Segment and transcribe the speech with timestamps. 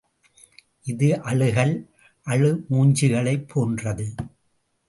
[0.83, 1.75] இது அழுகல்,
[2.27, 4.07] அழுமூஞ்சிகளைப் போன்றது.